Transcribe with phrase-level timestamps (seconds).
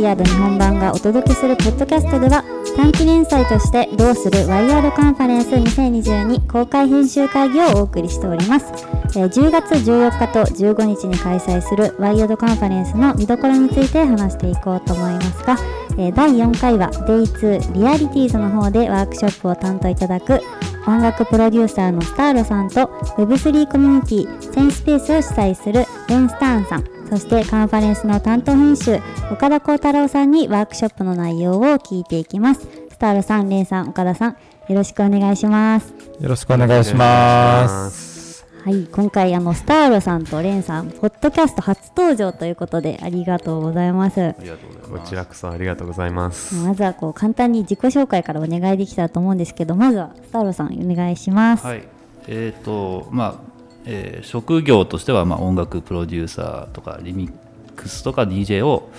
[0.00, 2.42] ワイヤード日本版がお届けするポッドキャストでは
[2.74, 8.72] 短期連載として「どうするワイヤードカンファレンス2022」公開編集会議をお送りしております、
[9.14, 15.58] え10月14日と15日に開催するワイヤードカンファレンスの見どころについて話していこうと思いますが、
[15.98, 20.40] え第4回は Day2 リアリティーズの方でワークショップを担当いただく
[20.86, 22.86] 音楽プロデューサーのスターロさんと
[23.18, 26.99] Web3 コミュニティセンスペースを主催するレンスターンさん。
[27.10, 29.00] そしてカンファレンスの担当編集
[29.32, 34.30] 岡田幸太郎さんにワークショップの内容を聞いていきますスターロさん、レンさん、岡田さん
[34.68, 38.46] よろしくお願いしますよろしくお願いします。
[38.64, 45.02] はい、今回あのスターロさんとレンさんポッドキャスト初登場ということでありがとうございますありがとうございます。
[45.02, 46.54] こちらこそありがとうございます。
[46.54, 51.82] まずはこう簡単に自己紹介からお願いできたらと思うんですけどまずはスターロさんお願いします、はい、
[52.28, 53.49] えーとまあ
[53.86, 57.32] えー職業としては、まあ、音楽プロデューサーとかリミッ
[57.76, 58.90] クスとか DJ を、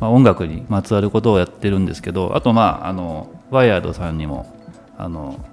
[0.00, 4.54] まあ、音楽にまつわることをやってるんですけどあと、まあ、あのワイヤードさんにも
[4.98, 5.44] あの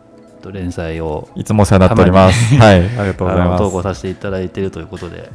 [0.42, 2.56] と連載をいつもお世話になっております。
[2.56, 3.64] はい、ありがとうございます。
[3.64, 5.30] 投稿させていただいているということで、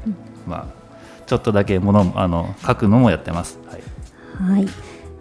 [0.47, 3.59] まあ、ちょっとだけものあの書くのもやってます。
[3.69, 3.83] はい
[4.37, 4.67] はい、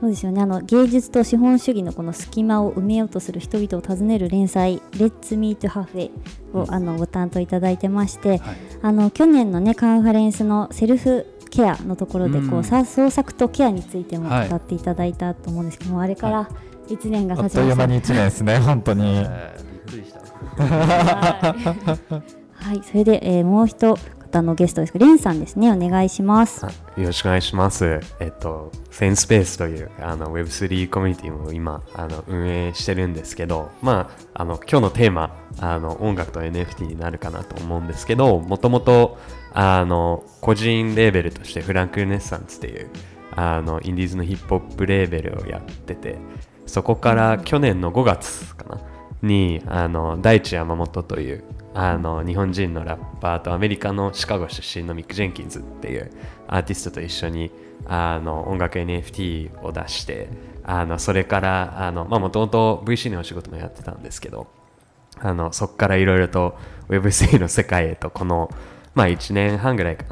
[0.05, 0.41] そうですよね。
[0.41, 6.11] あの芸術と資本主義のこの隙間を埋めようとする人々を訪ねる連載「レッツ・ミート・ハフェ」
[6.53, 8.39] を、あのご担当いただいてまして、はい。
[8.83, 12.63] あの去年の、ね、カンファレンスのセルフケアのところでこう、うん。
[12.63, 16.47] さ創作とケアについてもはい語っていただいたと思うんですけども、あれから
[16.87, 17.61] 1年があっ経ちました。
[17.61, 19.03] という間に1年ですね、本当に。
[19.03, 20.19] えーびっくりした。
[22.53, 23.97] はい、それで、えーもう一
[24.35, 26.65] 方のゲストですけどレンさんですねお願いします。
[26.65, 28.01] よろしくお願いします。
[28.19, 39.17] えっと、センスペースというあの Web3 コミュニティも今あの運営してるんですけど、まあ、あの今日のテーマあの音楽と NFT になるかなと思うんですけど、もともと
[39.53, 42.89] あの個人レーベルとしてフランク・ルネッサンスっていう
[43.31, 46.17] あのインディーズのヒップホップレーベルをやってて、
[46.65, 48.81] そこから去年の5月かな
[49.21, 51.43] にあの大地山本という
[51.77, 56.09] あの日本人のラッパーとアメリカのシカゴ出身のミック・ジェンキンズっていう
[56.47, 57.51] アーティストと一緒に
[57.85, 60.29] あの音楽 NFT を出して
[60.63, 64.47] あのそれからもともと VC のお仕事もやってたんですけど
[65.19, 68.49] あのそこからいろいろと Web3 の世界へとこの、
[68.93, 70.05] まあ、1年半ぐらいか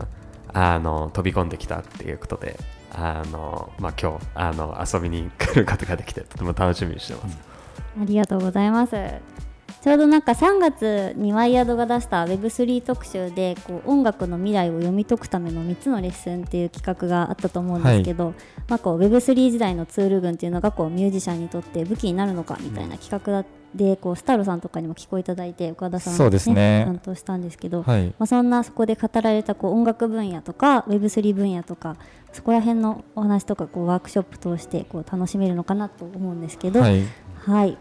[0.53, 2.59] なあの飛び込んできたっていうことで
[2.91, 7.37] あの、まあ、今日あの遊びに来ることができてとても楽しみにしてます。
[7.99, 8.95] ありがとうございます。
[9.83, 18.33] ちょうどなんか3月にワイヤードが出した Web3 特集でこう音楽の未来を読み解くための3つのレッスンっていう企画があったと思うんですけど、
[18.69, 23.43] まあ、こう Web3 時代のツール群っていうのがこうミュージシャンにとって武器になるのかみたいな企画
[23.75, 28.07] でこうスタールさんとかにも聞こえいただいて岡田さんそうですね担当したんですけど、はい。
[28.07, 31.97] まあ、そんなそこで語られたこう音楽分野とか Web3 分野とか
[32.31, 37.03] そこら辺のお話とかこうワークショップ通してこう楽しめるのかなと思うんですけど、はい。
[37.35, 37.77] はい。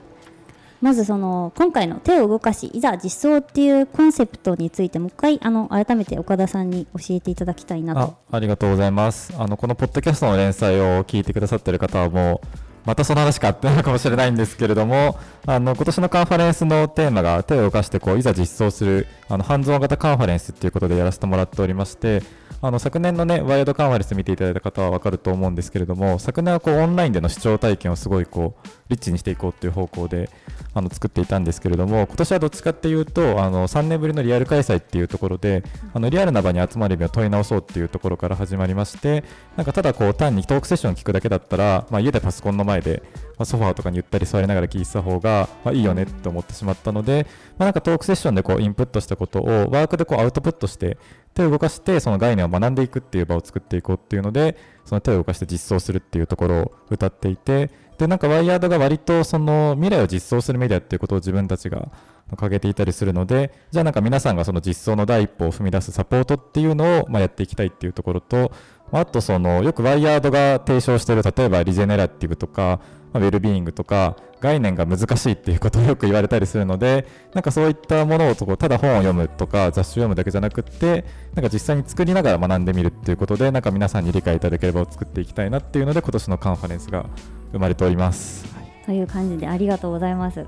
[0.83, 8.17] まずその今回の手を動かしいざ実装っていうコンセプトについてもう一回あの改めて岡田さんに教えていただきたいなと。
[8.33, 12.47] ありがとうございますあのこのポッドキャストの連載を聞いてくださってる方はもう
[12.85, 15.17] またその話かってなるかもしれないんですけれども
[15.47, 22.23] あの今年のカンファレンスのテーマが手を動かしてこういざ実装するあのハンズオン型カンファレンスっていうことでやらせてもらっておりまして
[22.61, 30.29] あの昨年のねワイヤードカンファレンス見ていただいた方は分かると思うんですけれども昨年はこうオンラインでの視聴体験をすごいこうリッチにしていこうっていう方向で
[30.75, 35.63] あの作っていたんですけれども今年はどっちかっていうとあの3年ぶりのリアル開催っていうところで
[35.93, 39.25] あのリアルな場に集まる意味を問い直そうっていうところから始まりまして
[39.57, 43.03] なんかただこう単にトークセッションを聞くだけだったら、まあ、家でパソコンの前で、
[43.39, 47.27] まあ、ソファーとかにゆったり座りながら聞いてた方が、まあ、いいよねって思ってしまったので、
[47.59, 50.97] まあ、なんかトークセッションでこうインプットしたことをワークでこうアウトプットして
[51.35, 61.89] 手を動かしてその概念を学んでいくっていう場を作っていこうっていうのでその手を動かして実装するっていうところを歌っていてでなんかワイヤードが割とその未来を実装するメディアっていうことを自分たちが
[62.31, 68.53] 掲げていたりするのでじゃあなんか皆さんがその実装の第一歩を踏み出すサポートっていうのをまやっていきたいっていうところと
[68.91, 72.81] あとそのよくワイヤードが提唱してる例えばリジェネラティブとか
[73.13, 81.05] まあウェルビーイングとか概念が難しいっていうことをよく言われたりするのでなんかそういったものをこうただ本を読むとか雑誌を読むだけじゃなくって
[81.35, 87.07] なんか実際に作りながら学んでみるっていうことでなんか皆さんに理解いただければを作っていきたいなっていうので今年のカンファレンスが
[87.53, 88.45] 生まれております。
[88.85, 90.45] という感じでありがとうございます。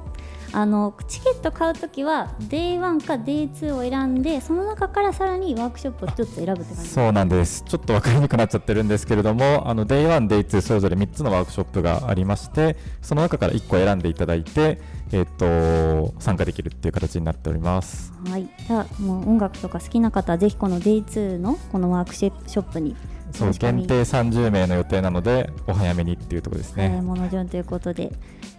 [0.56, 6.90] あのチケット買うときは Day1 か Day2 を選んでその中からさらにワークショップをちょっと選ぶって感じ。
[6.90, 7.64] そうなんです。
[7.66, 14.80] ちょっと分かりにくくなっちゃってるんですけれどもあの Day1、Day2 それぞれ3つのワークショップがありましてその中から1個選んでいただいて、
[15.10, 18.12] えっと参加できるっていう形になっております。
[18.30, 22.94] はい、じゃあもう音楽とか好きな方はぜひこの Day2 のこのワークショップに
[23.32, 27.02] そう限定30名の予定なのでお早めにっていうところです早いね。
[27.02, 28.12] もの順ということで。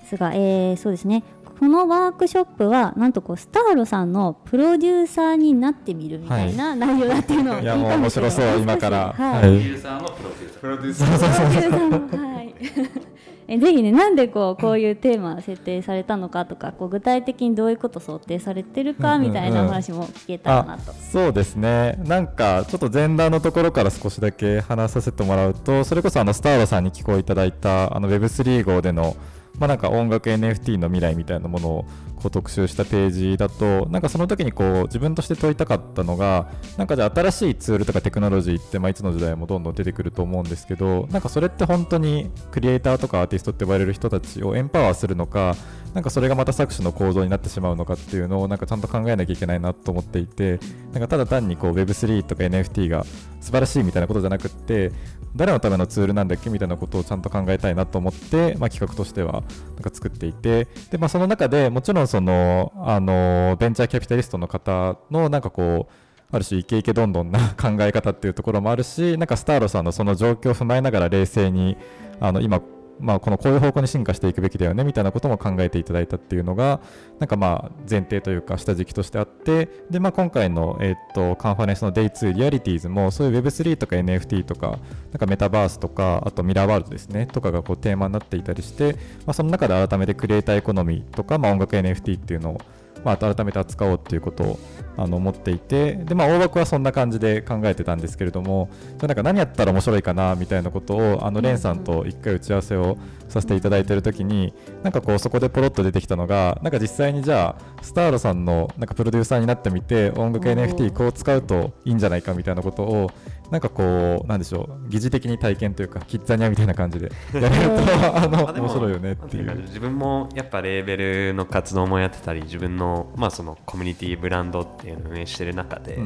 [0.05, 1.23] すが、えーそうですね
[1.59, 8.27] このワークショップはなんとこうスターロさんのプロデューサーになってみるみたいな内容だっていうのを聞いたんですけど。
[8.27, 9.13] 面白そう今から。
[9.17, 9.41] はい、はい。
[9.41, 12.55] プロデューサーのプロデューサープロデューサープロデューサーのはい。
[13.47, 20.91] えぜひねなんでこうこういうテーマを設定されたのかとかこう具体的にどういうことを想定されてるかうんうんうんみたいなお話も聞けたらなあと。
[20.93, 21.99] そうですね。
[22.05, 29.15] なんかちょっと前段のところから少しだけ話させてもらうとそれこそあのスターロさんに寄稿いただいたあの Web3 号での
[29.59, 31.85] まあ、なんか音楽 NFT の未来みたいなものを
[32.25, 45.55] こう特集したページだとなんかその時にこう自分として問いたかったのがなんかじゃあ新しいツールとかテクノロジーってまあいつの時代もどんどん出てくると思うんですけどなんかそれって本当にクリエイターとかアーティストって呼ばれる人たちをエンパワーするのか
[45.93, 50.59] なんかそれがまた搾取の構造になってしまうのかっていうのをなんかちゃんと考えなきゃいけないなと思っていて
[50.93, 53.05] なんかただ単にこう Web3 とか NFT が
[53.39, 54.91] 素晴らしいみたいなことじゃなくって
[55.35, 59.43] 誰のためのツールなんだっけみたいなことをちゃんと考えたいなと思って、まあ、企画としてはなん
[59.83, 71.75] か作っていてで、まあ、その中でもちろんそのあのベンチャーキャピタリストの方のなんかこうある種イケイケどんどんな 考え方っていうところもあるしなんかスターロさんのその状況を踏まえながら冷静に
[72.21, 72.61] あの今
[72.99, 76.79] まあ、このこういう方向に進化していくべきだよねみたいなことも考えていただいたっていうのが
[77.19, 84.79] なんかまあ前提というか下敷きとしてあってで、まあ、今回の、えっとカンファレンスの Day2 リアリティーズもそういう Web3 とか NFT とか
[85.11, 88.93] なんかメタバースとかあとミラーワールドですねとかがこうテーマになっていたりして、
[89.25, 92.61] まあ、その中で改めてクリエイターエコノミーとか、まあ、音楽 NFT っていうのを
[93.05, 94.59] まあ、改めて扱おうっていうことを
[94.97, 102.97] あの思っていてで、まあ、大枠はそんな感じで考えてたんですけれどもじゃあなんか何やったら面白いかなみたいなことをあのレンさんと一回打ち合わせを
[103.27, 104.53] させていただいている時に
[104.83, 113.11] なんかこうそこでポロッと出てきたのがなんか実際にじゃあスターロさんのなんかプロデューサーになってみて音楽 NFT こう使うといいんじゃないかみたいなことを
[113.51, 119.45] なんかこうなんでしょう疑似的に体験というかキッザニアみたいな感じで やれるとあの面白いよねっていう。
[119.45, 125.97] か自分もやっぱレーベルの活動もやってたり自分の,、まあそのコミュニティブランドっていうのを運営してる中で、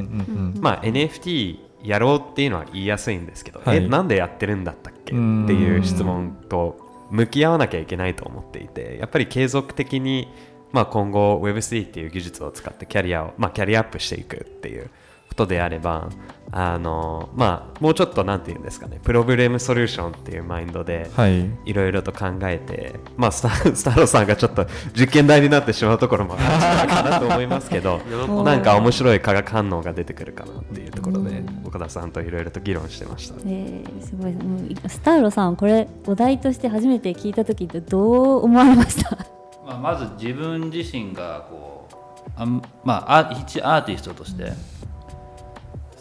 [0.60, 3.78] まあ、NFT やろうっていうのは言いやすいんですけど、はい。
[3.78, 5.48] えなんでやってるんだったっけってうん。
[5.50, 10.28] いう質問と向き合わなきゃいけないと思っていてやっぱり継続的に、
[10.72, 14.90] まあ、今後 Web3 っていう技術を使ってキャリアを、まあ、キャリアアップしていくっていう
[15.30, 16.10] ことであれば
[16.52, 21.48] あの、まあ、もうちょっとなんていうんですかねプロブレムソリューションっていうマインドで、はい。
[21.66, 24.66] いろいろと考えて、まあ、スタ スタロさんがちょっと
[25.00, 28.00] 実験台になってしまうところもあるかなと思いますけど
[28.44, 33.36] なんか面白い化学反応が出てくるかなっていうところで岡田さんといろいろと議論してました。
[33.46, 38.00] えー、すごいもうスターロさんこれお題として初めて聞いた時ってど
[38.40, 39.16] う思われました？
[39.68, 44.52] まあ、まず自分自身がこうあん、まあ、あ一アーティストとして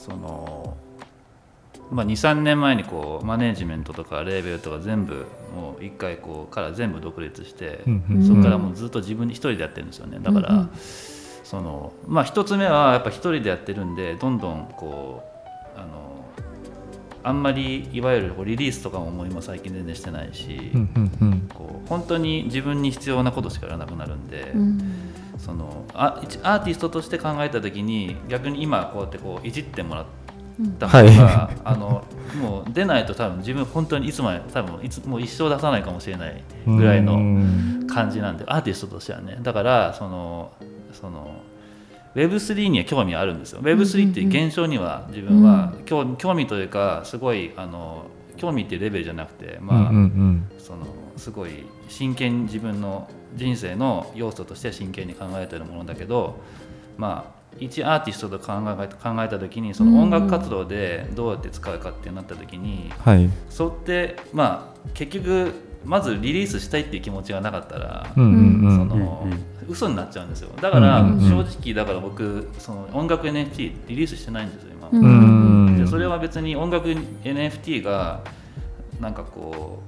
[0.09, 0.77] その、
[1.91, 10.19] まあ、23年前にこうマネージメントとかレーベルとか全部もう一回こうから全部独立して、うんうんそこからもうずっと自分一人でやってるんですよね。
[10.21, 10.71] だから、うんうん。
[11.45, 15.23] そのまあ一つ目はやっぱ一人でやってるんでどんどんこ
[15.77, 16.25] うあの
[17.23, 21.49] あんまりいわゆるこうリリースとかももう今最近全然してないし、うんうんうん。
[21.55, 25.08] こう本当に自分に必要なことしかやらなくなるんで、うん
[25.39, 30.07] そのアーティストとして考えた時に逆に今こうやってこういじってもらっ
[30.79, 32.05] た方が、はあの
[32.41, 37.79] もう出ないと多分自分本当にいつまで多分いつもう一生出さないかもしれないぐらいのうん。
[37.89, 39.39] 感じなんでアーティストとしてはね。
[39.43, 40.53] だからその
[40.93, 41.43] その
[42.15, 43.61] Web3 には興味あるんですよ。
[43.61, 50.51] Web3 っていう現象には自分は興味興味というかすごいあの興味っていうレベルじゃなくてまあ、うんうん。
[50.59, 56.37] そのすごい真剣に自分の人生の要素として真剣に考えてるものだけど
[56.97, 63.29] まあ一アーティストと考え考えた時にその音楽活動でどうやって使うかってなった時にはい。
[63.49, 65.53] それってまあ結局
[65.85, 68.77] まずリリースしたいっていう気持ちがなかったら、うんうんうん。
[68.77, 69.45] そのうんうん。
[69.69, 70.51] 嘘になっちゃうんですよ。
[70.61, 71.45] だからうんうんうん。
[71.47, 78.21] 正直だから僕その音楽 NFT リリースしてないんですよ今、うんうんでそれは別に音楽 NFT が
[79.01, 79.83] なんかこ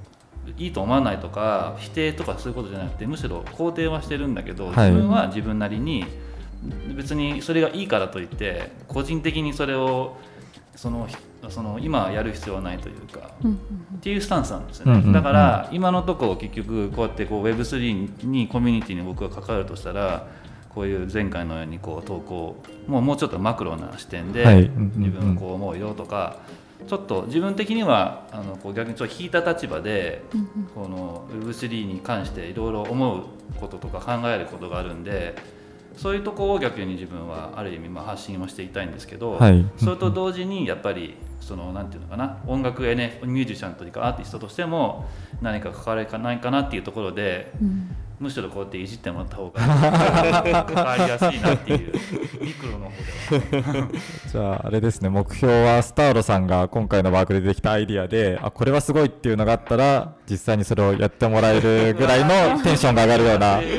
[0.57, 4.91] いいと思わないとか否定とかそういうことじゃなくてむしろ肯定はしてるんだけど、はい。
[4.91, 6.05] 自分は自分なりに
[6.95, 10.17] 別にそれがいいからといって個人的にそれを
[10.75, 11.07] その
[11.49, 13.59] その今やる必要はないというか、うん
[14.01, 15.13] っていうスタンスなんですよね、うんうんうん。
[15.13, 20.27] だから今のところ結局こうやってこう Web3 にコミュニティに僕が関わるとしたら
[20.69, 22.55] こういう前回のようにこう投稿
[22.87, 24.61] もうもうちょっとマクロな視点で、はい。
[24.63, 26.37] うんうんうん自分はこう思うよとか
[26.87, 30.23] ちょっと自分的にはあのこう逆にちょっと引いた立場で
[30.75, 33.23] この Web3 に関していろいろ思う
[33.59, 35.35] こととか考えることがあるんで
[35.97, 39.65] そういうとこを逆に自分はある意味まあ発信をしていたいんですけど、はい。
[39.77, 45.05] それと同時にやっぱりそのなんていうのかな音楽 NF ミュージシャンというかアーティストとしても
[45.41, 47.51] 何か関われないかなっていうところで、
[48.21, 49.59] むしろこうやっていじってもらった方が
[50.67, 51.91] 関わりやすいなっていう。
[52.39, 53.87] ミクロの方では。
[54.31, 55.09] じゃああれですね。
[55.09, 63.75] 目標はスターロさんが今回のワークで出てきたアイディアであこれはすごいっていうのがあったら実際にそれをやってもらえるぐらいのテンションが上がるような、は いい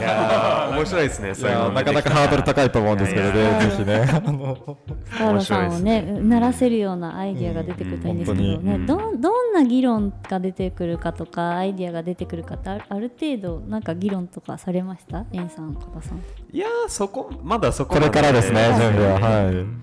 [0.00, 4.06] やー面白いですねいそなかなかハードル高いと思うんですけどねぜひね。
[4.06, 15.24] スターロさんをね鳴らせるようなアイディアが出てくるといいんですけどね、うんどんどんな議論が出てくるかとかアイディアが出てくるかってある程度なんか議論とかされました？
[15.32, 16.18] レンさん加田さん。
[16.52, 19.46] いやーそこまだそここれからですねまで準備ははい。
[19.46, 19.82] うん。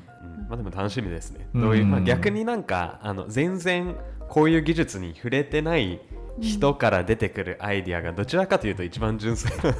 [0.50, 1.48] まあでも楽しみですね。
[1.54, 1.62] うん。
[1.62, 3.96] どういう、まあ、逆になんかあの全然
[4.30, 6.00] こういう技術に触れてない
[6.40, 9.74] 人から出てくるアイディアがどちらかというと一番純粋な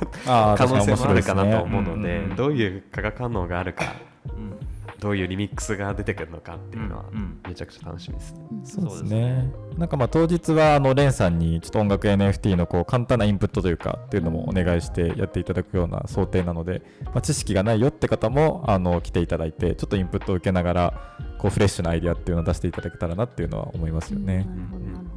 [0.58, 2.36] 可能性もあるかなと思うので白いですねうん。
[2.36, 3.86] どういう化学反応があるか
[4.36, 4.37] うん
[5.00, 8.40] どういうリミックスが出てくるのかっていうのはうんうんめちゃくちゃ楽しみですね。
[8.64, 9.52] そうですね。
[9.78, 24.38] なんかまあ当日はあのレンさんにちょっと音楽 NFT のこう簡単なインプットというかっていうのもお願いしてやっていただくような想定なので、まあ、知識がないよって方もあの来ていただいてちょっとインプットを受けながらこうフレッシュなアイディアっていうのを出していただけたらなっていうのは思いますよね。
[24.38, 25.17] なるほどなるほ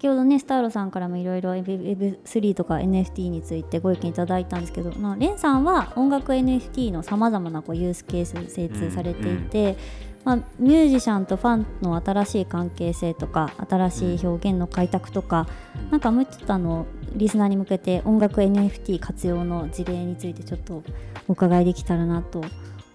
[0.00, 9.76] 先ほどねスターロさんからもいろいろ Web3 とか NFT についてご意見いただいたんですけどなレンさんは音楽 NFT のさまざまなこうユースケース精通されていて、
[10.24, 15.46] まあ、ミュージシャンとファンの新しい関係性とか新しい表現の開拓とか、
[15.90, 20.82] なんかもうちょっとあのリスナーに向けて音楽 NFT 活用の事例についてちょっと
[21.28, 22.42] お伺いできたらなと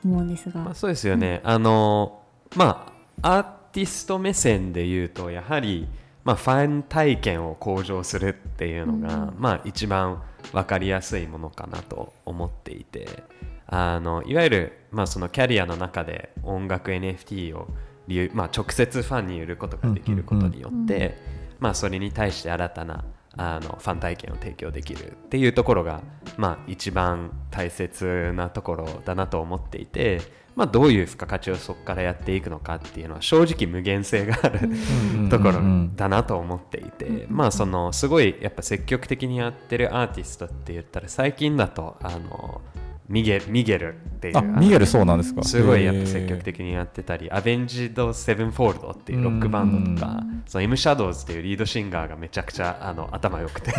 [0.04, 0.62] 思うんですが。
[0.62, 2.24] まあ、そうですよね、あの
[2.56, 3.44] まあアー
[3.74, 5.88] ティスト目線で言うとやはり、
[6.26, 13.24] まあ、ファン体験を向上するっていうのが、まあ、一番分かりやすいものかなと思っていて
[13.68, 17.68] あのいわゆる、まあ、そのキャリアの中で音楽 NFT を
[18.08, 21.18] 理由、まあ、直接ファンに売ることができることによって、
[21.60, 23.06] まあ、それに対して新たな
[23.38, 26.02] あのファン体験を提供できるっていうところが、
[26.38, 30.22] まあ、一番大切なところだなと思っていて、
[30.56, 34.70] まあ、どういう付加価値をそこからやっていくのかっていうのは正直無限性がある
[35.30, 35.62] ところ
[35.96, 42.62] だなと思っていて、まあそのすごいやっぱ積極的にやってるアーティストって言ったら最近だとあの
[43.08, 45.44] ミゲミゲルっていうミゲルそうなんですか。
[45.44, 53.72] すごいやっぱ積極的にやってたり、 Avenged Sevenfold っていうロックバンドとか、その M シャドウズっていうリードシンガーがめちゃくちゃあの頭良くて、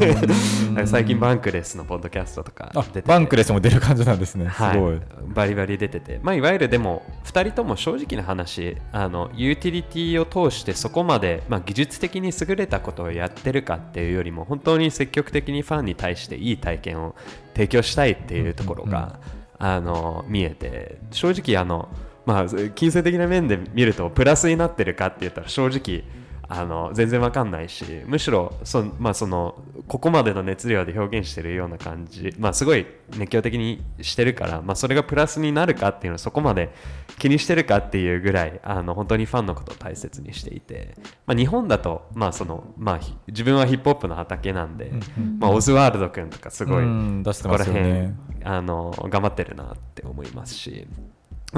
[0.87, 4.49] 最近 Bankless のポッドキャストとかあ出ててバンクレスも出る感じなんですね。
[4.51, 5.01] すはいごい。
[5.35, 17.15] バリバリ出てて、まあ、いわゆるでも2人とも正直な話あのユーティリティを通してそこまで、まあ、技術的に優れたことをやってるかっていうよりも本当に積極的にファンに対していい体験を
[17.57, 19.19] 提供したいっていうところが、
[19.59, 21.89] あの見えて正直あの、
[22.27, 26.05] まあ、金銭的な面で見るとプラスになってるかって言ったら正直
[26.49, 32.87] あの全然わかんないしむしろそ,、まあ、そのここまでの熱量で表現してるような感じ、まあ、すごい
[33.17, 36.73] 熱狂的にしてるから、まあ、それがプラスになるかっていうのはそこまで
[37.19, 40.95] 気にしてるかっていうぐらいあの本当にファンのことを大切にしていて、
[41.27, 44.93] まあ、日本だと、まあそのまあ、ひ自分はヒップホップの畑なんで、
[45.39, 48.15] まあ、オズワールド君とかすごい、うん出してそこら辺ね。
[48.45, 50.87] あの頑張ってるなって思いますし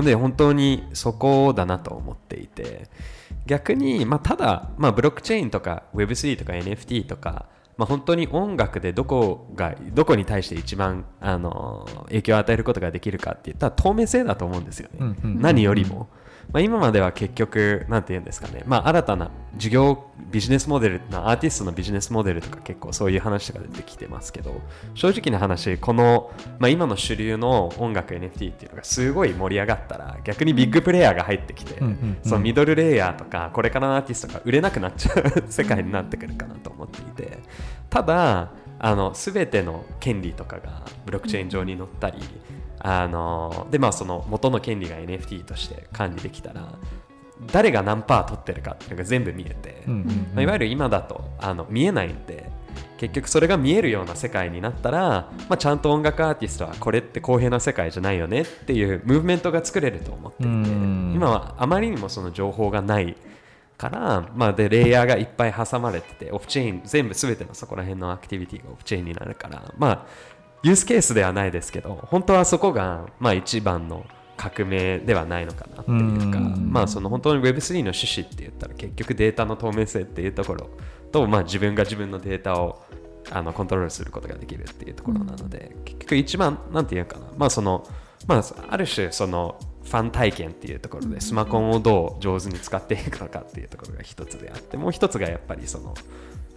[0.02, 2.88] で本当にそこだなと思っていて
[3.46, 16.08] 逆に、まあ、ただ、まあ、ブロックチェーンとか Web3 とか NFT とか、まあ、本当に音楽でどこがどこに対して一番あの影響を与えることができるかって言ったら透明性だと思うんですよね、何よりも。
[16.52, 24.60] まあ、今までは結局、なんて言うんですかね、まあ、新たな事業、ビジネスモデル、アーティストのビジネスモデルとか結構そういう話が出てきてますけど、
[24.94, 32.18] 正直な話、この、まあ、今の主流の音楽 NFT っていうのがすごい盛り上がったら、逆にビッグプレイヤーが入ってきて、うんうんうん。
[32.22, 37.38] そのミドルレイヤーとか、これからのアーティストが売れなくなっちゃう世界になってくるかなと思っていて、
[37.90, 42.18] ただ、あの全ての権利とかがブロックチェーン上に載ったり、
[42.80, 46.74] あのでまあその元の権利が NFT として管理できたら
[47.52, 49.82] 誰が何パー取ってるかっていうのが全部見えて、
[50.34, 52.50] まあ、いわゆる今だとあの見えないんで
[52.98, 61.12] 結局それが見えるような世界になったら、まあ、ちゃんと音楽アーティストはこれって公平な世界じゃないよねっていうムーブメントが作れると思っていてうん。
[61.14, 63.16] 今はあまりにもその情報がない
[63.78, 70.06] から、まあ、でレイヤーがいっぱい挟まれててオフチェーン全部全てのそこら辺のアクティビティがオフチェーンになるからまあ
[70.62, 74.04] ユースケースではないですけど本当はそこが、まあ、一番の
[74.36, 76.70] 革命ではないのかなっていうかうん。
[76.72, 80.70] まあその本当に Web3 の趣旨って言ったら結局データの透明性っていうところ
[81.10, 82.82] と、まあ、自分が自分のデータを
[83.30, 87.26] あのコントロールすることができるっていうところなので、結局一番なんていうかな。
[87.36, 87.86] まあその
[88.26, 95.94] まあある種そのファン体験っていうところでスマコンをどう上手に使っていくのかっていうところが一つであってもう一つがやっぱりその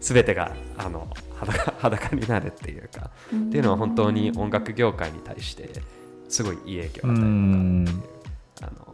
[0.02, 1.08] 全てがあの
[1.40, 5.70] 裸 裸になるっていうかっていうのは本当に音楽業界に対して
[6.28, 8.04] すごいいい影響を与えるのかっていう
[8.62, 8.92] あの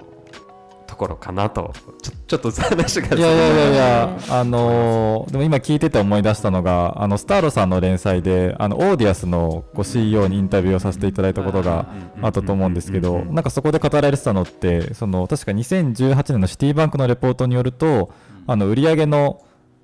[0.87, 11.85] ところかなとちょちょっと話がいやいやいやいや、あのーでも今聞いてて思い出したのが、あのスターロさんの連載で、あのオーディアスのご CEO にインタビューをさせていただいたことが
[12.21, 18.11] あったと思うんですけど、なんかそこで語られてたのって、その確か2018年のシティバンクのレポートによると、
[18.47, 19.41] あの売上の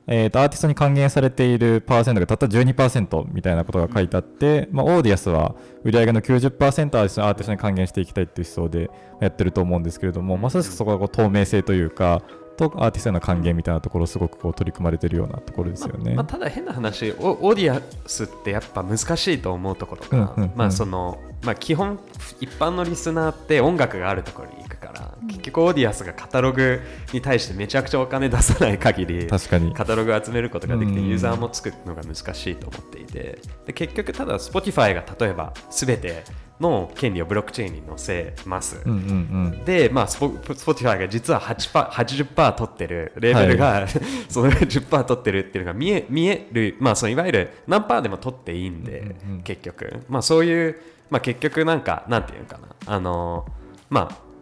[0.07, 8.89] えー、とアーティストに還元されているパーセントがたった12%みたいなことが書いてあって、まあ、 Audius は売上の90%アーティストアーティストに還元していきたいっていう思想で
[9.21, 12.21] やってると思うんですけれども、まさしくそこがこう透明性というか
[12.57, 16.13] とアーティストへの還元みたいなところをすごくこう取り組まれてるようなところですよね。
[16.13, 21.99] まあ、ただ変な話オ Audius ってやっぱ難しいと思うところが、うんうんうんまあそのまあ、基本
[22.39, 26.81] 一般のリスナーって音楽があるところに行くから、結局オーディアスがカタログ
[27.11, 29.73] に対してめちゃくちゃお金出さない限り確かに。
[29.73, 36.23] カタログを集めることができてうんユーザーもつくのが難しいと思っていてで結局ただ Spotify が例えば全て
[36.59, 43.87] の権利をブロックチェーンに載せます、うんうんで、まあ、スポ Spotify が実は8%、80%取ってる、レーベルが、
[44.29, 49.41] その10%取ってるっていうのが見え見える、まあ、そのいわゆる何パーでも取っていいんで、うんうんうん。
[49.43, 53.45] 結局、まあ、そういう、まあ、結局なんか、なんていうのかな、あの
[53.89, 54.32] まあ、えー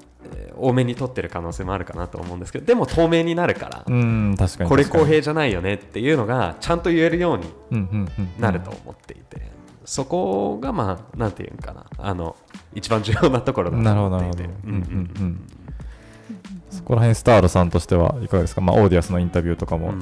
[0.57, 4.69] 多めに取ってる可能性もあるかなと思うんですけど、でも透明になるから、うん、うん確かに。
[4.69, 9.51] これ公平じゃないよねっていうのが、ちゃんと言えるようにうんうんうんなると思っていて、
[9.85, 12.35] そこが、まあ、なんていうのかな、あの
[12.73, 14.53] 一番重要なところだなるとほどなるほど、思っていて。
[14.65, 14.71] うん。
[14.71, 15.47] うんうん。
[16.69, 19.93] そこら辺スターロさんとしてはいかがですか、まあ、オーディアスのインタビューとかも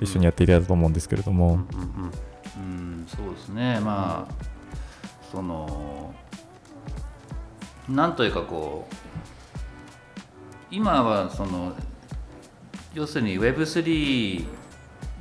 [0.00, 2.10] 一緒にやっていただいたと思うんですけれども、うんうん。
[2.56, 3.78] うんそうですね。
[3.80, 4.34] まあ
[5.30, 6.12] その
[7.88, 8.94] なんというかこう
[10.70, 11.72] 今はその
[12.94, 14.44] 要するに Web3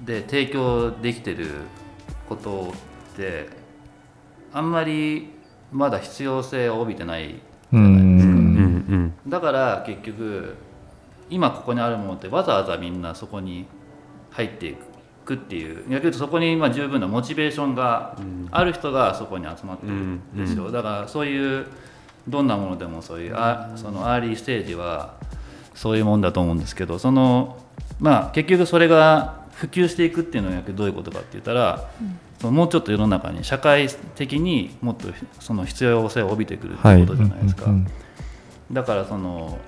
[0.05, 1.47] で提供できてる
[2.27, 2.73] こと
[3.13, 3.49] って
[4.53, 5.29] あんまり
[5.71, 7.41] まだ必要性を帯びてない
[7.73, 7.93] うんうん
[9.25, 9.29] うん。
[9.29, 10.55] だから結局
[11.29, 13.65] 今ここにあるものってわざわざみんなそこに
[14.31, 14.75] 入ってい
[15.25, 18.17] くっていう逆に言うとそこにまあ十分なモチベーションが
[18.51, 21.65] ある人がそこに集まってるんですよ、だからそういう
[22.27, 25.15] どんなものでもそういうあそのアーリーステージは
[25.75, 27.57] そういうもんだと思うんですけどその
[27.99, 31.89] まあ結局それが普及していくっていうのはどういうことかって言ったら、
[32.41, 35.07] そのもうちょっと世の中に社会的にもっと
[35.39, 37.65] その必要性を帯びてくるっていうことじゃないですか。
[37.67, 37.87] うんうん
[38.71, 39.59] だからその、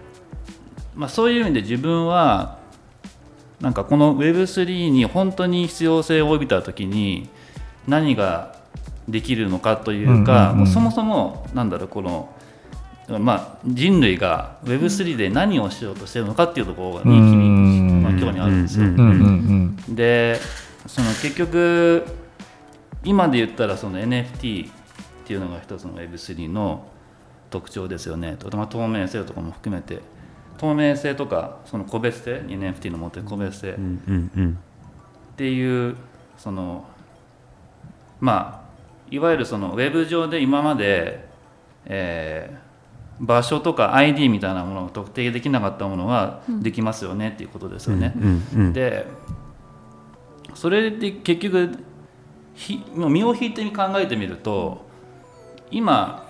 [0.96, 2.58] まあ、そういう意味で自分は
[3.60, 7.30] なんかこの Web3 に本当に必要性を帯びた時に
[7.88, 8.56] 何が
[9.08, 10.58] できるのかというか、うんうんうん。
[10.60, 12.30] もうそもそもなんだろうこの、
[13.08, 18.52] まあ、人類が Web3 で何をしようとしてるのかっていうところにうん君、まあ、興味ある。
[18.52, 19.96] んですよ。
[19.96, 20.40] で
[20.88, 22.06] その結局
[23.06, 24.72] 今で言ったらその NFT っ
[25.26, 26.86] ていうのが一つの Web3 の
[27.50, 28.36] 特徴ですよね。
[28.38, 30.00] とても透明性とかも含めて
[30.58, 33.72] 透明性とかその個別性 NFT の持ってる個別性。
[33.72, 33.76] っ
[35.38, 35.96] ていう
[36.38, 36.86] その
[38.20, 38.68] まあ
[39.10, 41.26] いわゆるそのウェブ上で今まで、
[41.86, 42.67] えー
[43.20, 48.14] 場所とか ID みたいなものを特定できなかったものができますよねっていうことですよね。
[48.74, 49.08] で
[50.54, 51.78] それで結局
[52.54, 54.86] ひもう身を引いて考えてみると
[55.72, 56.28] 今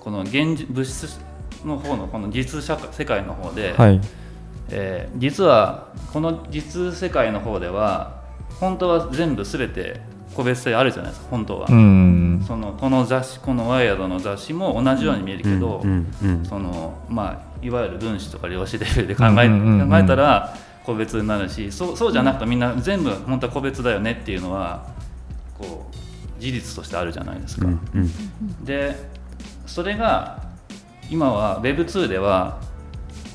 [0.00, 1.20] この現実物質
[1.64, 4.00] の方のこの実社会世界の方で、はい。
[4.70, 8.22] えー実はこの実世界の方では
[8.60, 10.00] 本当は全部全て
[10.34, 15.82] 個別性あるじゃないですか本当は、うんそのこの雑誌このワイヤードの雑誌も同じように見えるけど、
[16.48, 24.86] そのまあ、いわゆる分子とか量子レベルで考え,、考えたら個別になるしそうそうじゃなくてみんな全部本当は個別だよねっていうのは
[25.58, 27.66] こう事実としてあるじゃないですか。
[27.66, 29.18] うんうんで
[29.66, 30.42] それが
[31.10, 32.58] 今は Web2 では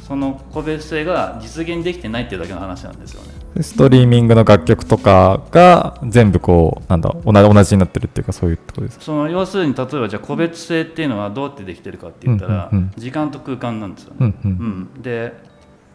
[0.07, 3.32] その個別性が実現できてないっていうだけの話なんですよね。
[3.61, 8.99] ストリーミングの楽曲とかが全部こうなんだ同じになってるっていうかそういうところです。
[8.99, 14.17] かその要するに例えばじゃあ個別性っていうのはどうやってできてるかって言ったら、時間と空間なんですよね。
[14.19, 14.99] うんううん。
[14.99, 15.33] ん、で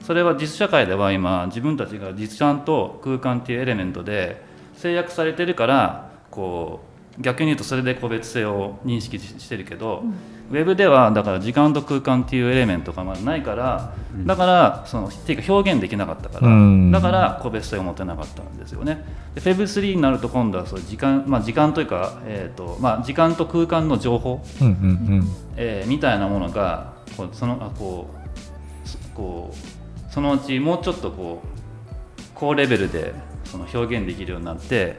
[0.03, 4.43] それは実社会では今自分たちが実感と空間っていうエレメントで
[4.75, 6.81] 制約されてるからこ
[7.21, 10.05] 逆に言うとそれで個別性を認識ししてるけど、
[10.51, 16.91] ウェブではだから時間と空間っていうエレメントがまだないから、だからそのっていうか表現できなかったから、うん。
[16.91, 19.05] だから個別性を持てなかったんですよね。
[19.35, 33.13] で Feb3 になると今度はそう時間、まあ、時間というか、えーとまあ、時間と空間の情報、うんうんえーみたいなものがこうそのあこうそこうそのうちもうちょっとこう高レベルで
[33.45, 34.97] その表現できるようになって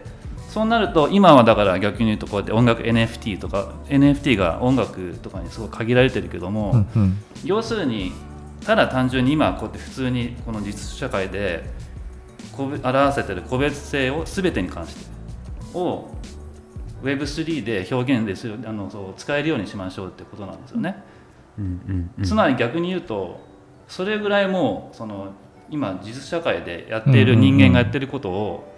[0.60, 8.12] そうなると今はだから逆に言うとこうやって音楽 NFT とか NFT が音楽とかにすごい限られてるけども、うんうん要するに
[8.66, 11.64] ただ単純に今こうやって普通にこの実社会で
[12.58, 15.06] 表せてる個別性を全てに関して
[15.74, 16.10] を
[17.04, 21.02] Web3 で表現でするあのそう使えるようにしましょうってことなんですよね。
[21.58, 23.40] うんうんうんつまり逆に言うと
[23.88, 25.30] それぐらいもうその
[25.70, 28.69] 今実社会でやっている人間がやってることを、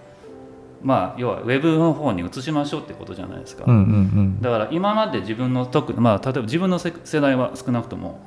[0.84, 3.66] まあ要はウェブの方に移しましょうってことじゃないですか。
[3.68, 8.20] うんうんだから今まで自分の特まあ例えば自分の世世代は少なくとも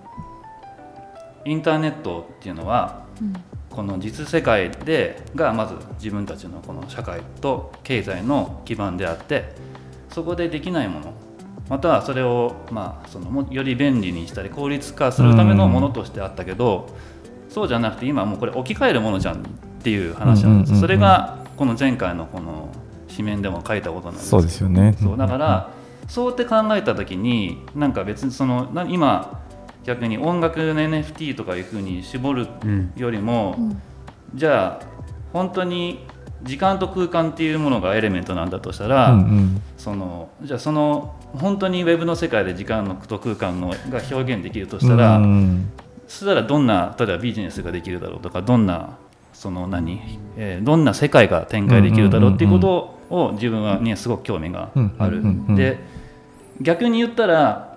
[1.45, 3.05] インターネットっていうのは、
[3.71, 9.53] この実世界でがまず自分たちのこの社会と経済の基盤であって
[10.09, 11.13] そこでできないもの
[11.69, 16.89] またはそれを、まあ、そのもより便利にしたり効率化するためのものとしてあったけど、
[17.49, 19.41] そうじゃなくて今もうこれ置き換えるものじゃんっ
[19.83, 20.81] ていう話なんです、うんうんうんうん。
[20.81, 22.69] それがこの前回のこの
[23.09, 24.97] 紙面でも書いたことなんですそうですよね。
[25.01, 25.71] そうだから、
[26.09, 29.41] そうって考えた時になんか別にそのな今
[29.85, 32.93] 逆に音楽の NFT とかいうふうに絞るうん。
[32.97, 33.57] よりも、
[34.35, 34.87] じゃあ
[35.33, 36.07] 本当に
[36.43, 39.63] 時間と空間っていうものがエレメントなんだとしたら、うんうん。
[39.77, 45.71] そのじゃあその本当にウェブの世界で時間のと空間のが表現できるとしたら、うん
[46.07, 48.99] そしたらどんな例えばビジネスができるだろうとかどんな
[49.45, 50.01] その何、
[50.39, 55.23] えーどんな世界が展開できるだろうっていうことを自分はねすごく興味がある。
[55.55, 55.81] で
[56.63, 57.77] 逆に言ったら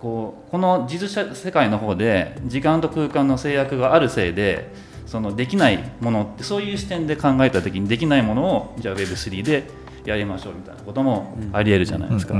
[0.00, 4.72] こうこの実社世界の方で時間と空間の制約があるせいで
[5.06, 9.70] そのできないものってそういう視点で考えた時にできないものをじゃあ Web3 で
[10.04, 12.34] やりましょうみたいなこともありえるじゃないですか。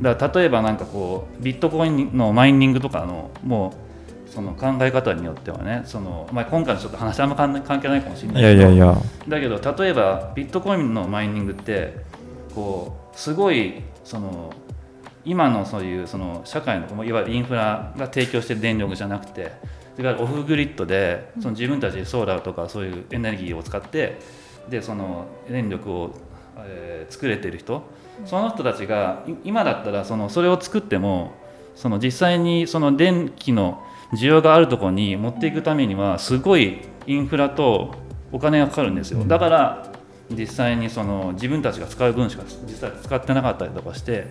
[0.00, 3.83] だから例えばなんかこうビットコインのマイニングとかのもう
[4.34, 8.96] その考え方によってはねその、まあ、今回のちょっと話あんま関関係ないかもしれないいやいやいや。
[9.28, 11.96] だけど例えばビットコインのマイニングって
[12.54, 14.52] こうすごいその
[15.24, 19.52] 今のそういうその社会のいわゆるインフラが提供している電力じゃなくて
[19.98, 24.18] いわゆるオフグリッドでその自分たちでソーラーとかそういうエネルギーを使って
[24.68, 26.10] でその電力を、
[26.58, 27.82] えー作れてる人
[28.24, 31.32] その人たちがい今だったらそのそれを作っても
[31.74, 33.82] その実際にその電気の
[34.14, 37.94] 需要があるところに持っていくためにはすごいインフラと
[38.32, 39.24] お金がかかるんですよ。
[39.24, 39.92] だから
[40.30, 44.28] 実際にその自分たちが使う分しか実際使ってなかったりとかして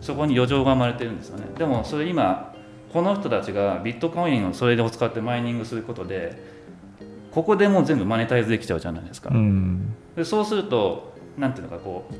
[0.00, 1.44] そこに余剰が生まれてるんですよね。
[1.56, 2.54] でもそれ今
[2.92, 6.56] この人たちがビットコインをそれを使ってマイニングすることで
[7.30, 9.94] ここでもう全部マネタイズできちゃうじゃないですか、うん。
[10.16, 12.14] でそうするとなんていうのかこう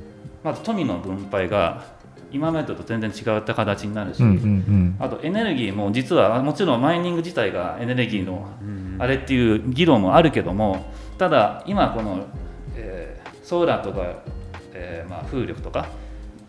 [0.45, 1.85] まず富の分配が
[2.33, 8.49] 今までと全然違った形になるし、うんうんあとエネルギーも実はもちろんマイニング自体がエネルギーの
[8.99, 12.27] あれっていう議論もあるけどもただ今この、
[12.75, 14.25] えーソーラーとか、
[14.75, 15.87] えーまあ、風力とか、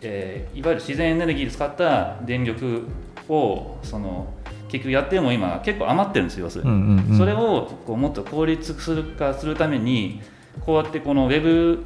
[0.01, 2.87] えーいわゆる自然エネルギーで使った電力
[3.29, 4.33] をその
[4.67, 6.71] 結局やっても今結構余ってるんですよ要するに。
[6.71, 7.17] うんうんうん。
[7.17, 8.73] それをこうもっと効率
[9.17, 10.21] 化するために
[10.65, 11.83] こうやってこのウェブ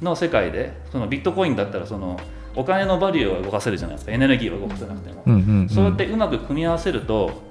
[0.00, 2.18] の世界でそのビットコインだったらその
[2.58, 4.12] お金のバリューを動かせるじゃないですか。
[4.12, 5.68] エネルギーを動かせなくても、うんうんうん。
[5.68, 7.42] そうやってうまく組み合わせると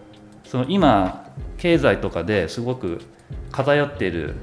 [0.43, 3.01] その今経済とかですごく
[3.51, 4.35] 偏っている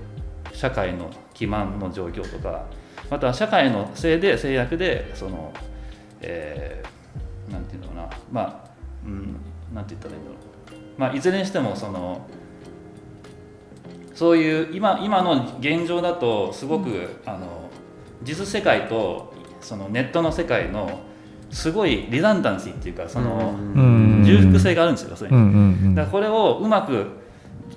[0.53, 2.66] 社会の基盤の状況とか
[3.11, 5.53] または社会のせいで制約でその、
[6.20, 6.94] えー
[7.53, 8.11] なんていうのかな。
[8.33, 8.70] まあ、
[9.05, 9.37] うん、
[9.74, 12.27] なんて言ったらいいんだろう、まあ、いずれにしてもその
[14.14, 17.68] そういう今今の現状だとすごく、あの
[18.22, 19.33] 実世界と
[19.64, 21.00] そのネットの世界の
[21.50, 24.05] すごいリダンダンシーっていうかそのうん。
[24.24, 25.94] 重複性があるんですよそれに。
[25.94, 27.22] だからこれをうまく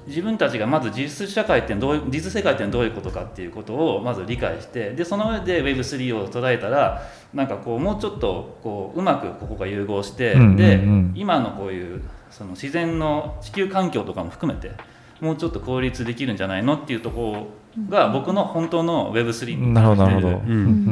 [0.08, 10.82] 自分たちがまず実社会ってどういう実世界ってどういうことかっていうことをまず理解してでその上で Web3 を捉えたらなんかこうもうちょっとこううまくここが融合して、で
[11.14, 14.72] 今のこういうその自然の地球環境とかも含めて
[15.20, 20.06] もうちょっと効率できるんじゃないのっていうところが僕の本当の Web3 になるほど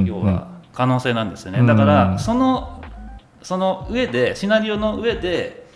[0.06, 2.82] 要は可能性なんですよね、うんだからその
[3.42, 5.68] その上でシナリオの上で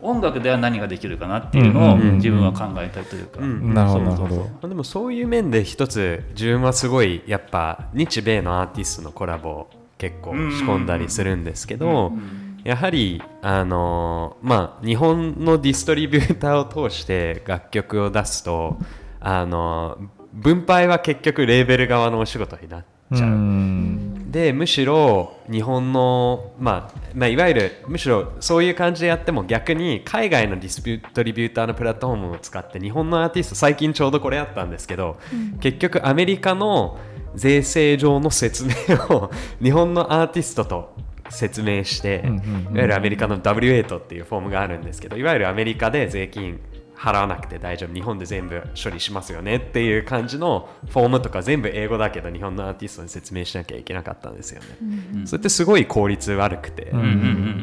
[0.00, 12.12] 音楽では何ができるかなっていうのを自分は考えたいというか、うんなるほどでもそういう面で一つ自分はすごいやっぱ日米のアーティストのコラボ結構仕込んだりするんですけど、
[12.64, 18.78] やはりあのまあ日本のディストリビューターを通して楽曲を出すと
[19.20, 19.96] あの
[20.32, 22.84] 分配は結局レーベル側のお仕事になっ
[23.14, 24.11] ちゃう。
[24.32, 35.18] うんでむしろ日本の、まあまあ、いわゆるむしろそういう感じでやっても逆に海外のディストリビューターのプラットフォームを使って日本のアーティスト最近ちょうどこれあったんですけど、
[35.60, 36.98] 結局アメリカの
[37.34, 38.72] 税制上の説明
[39.14, 39.30] を
[39.62, 40.94] 日本のアーティストと
[41.28, 46.58] 説明して、うんうんうんいわゆるアメリカの W8 っていうフォームがあるんですけどいわゆるアメリカで税金
[47.02, 47.94] 払わなくて大丈夫。
[47.94, 57.00] 日本で全部処理しますよねっていう感じのフォームとか全部英語だけど日本のアーティストに説明しなきゃいけなかったんですよね、それってすごい効率悪くて、な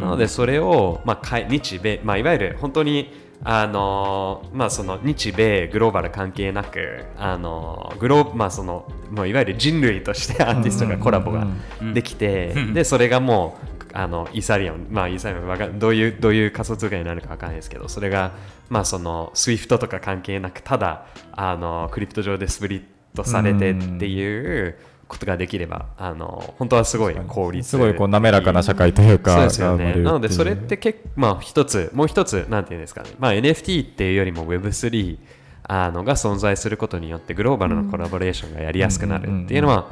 [0.07, 11.47] のでそれを、まあ、日米、まあ、いわゆる本当にあのーまあ、その日米グローバル関係なく、あのーグローまあ、そのもういわゆる人類としてアーティストがコラボが
[11.93, 18.33] できて、でそれがもうあのイーサリアム、まあ、イーサリアムわかどういうどういう仮想通貨になるかわかんないですけどそれが、
[18.69, 22.83] まあ、その SWIFT とか関係なくただあのクリプト上でスプリッ
[23.15, 24.77] トされてっていう
[25.07, 29.95] ことができればあの本当はすごい効率すごいこう滑らかな社会というかそうですよね。
[29.95, 35.17] なので、それって結構、まあ、一つ、もう一つ、なんていうんですかね、まあ、NFT っていうよりも Web3
[35.63, 39.87] あのが存在することによって、グローバルのコラボレーションがやりやすくなるっていうのは、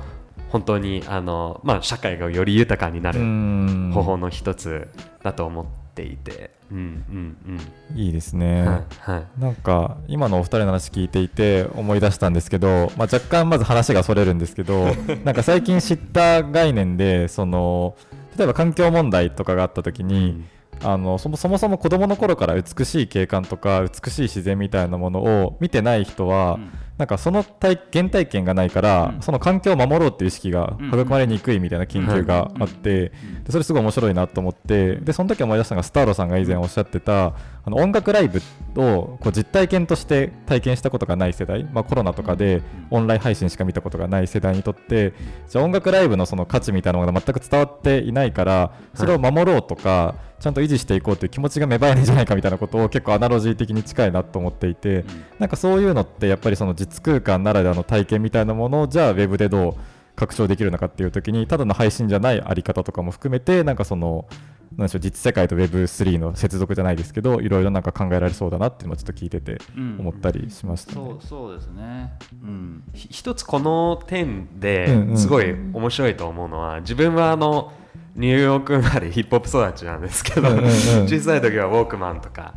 [0.49, 3.91] 本当にあの、まあ、社会がより豊かになるうん。
[3.93, 4.87] 方法の一つ
[5.23, 7.59] だと思っていて、うんうん
[7.95, 8.39] いいですうん。
[8.39, 9.41] ね、はいはい。
[9.41, 14.85] なんか今のお二人の話聞いていて思い出したんですけど、まあ、若干まず話がそれるんですけど
[15.23, 17.95] なんか最近知った概念でその
[18.37, 20.43] 例えば環境問題とかがあった時に、
[20.83, 26.59] あのそもそもそも子供の頃から美しい景観とか美しい自然みたいなものを見てない人は、
[26.97, 33.11] なんかその体原体験がないから、その環境を守ろうっていう意識が育まれにくいみたいな研究があって、
[33.43, 37.33] でそれすごい面白いなと思ってでその時思い出したのがスターロさんが以前おっしゃってた
[37.63, 38.41] あの音楽ライブ
[38.75, 45.13] をこう実体験として体験したことがない世代、まあ、コロナとかでオンライン配信しか見たことがない世代にとって
[45.47, 55.03] じゃあ音楽ライブのその価値みたいなものが全く伝わっていないからそれを守ろうとか、ちゃんと維持していこうという気持ちが芽生えないんじゃないかみたいなことを結構アナロジー的に近いなと思っていて、
[55.39, 59.75] なんかそういうのってやっぱりその実空間ならではの体験みたいなものをじゃあウェブでどう
[60.15, 64.27] 拡張できるのかっていう時にただの配信じゃないあり方とかも含めてなんかその
[64.75, 70.95] なんでしょう実世界と Web3 の接続じゃないですけどいろいろなんか考えられそうだなっていうのをちょっと聞いててうん思ったりしましたね。
[70.95, 72.13] そうそうですね。
[72.43, 72.83] うん。
[72.93, 77.71] ひ一つこの点うんでうんすごい面白いと思うのは、自分はあの
[78.15, 80.69] ニューヨーク生まれヒップホップ育ちなんですけど、うんうんうん
[81.07, 82.55] 小さい時はウォークマンとか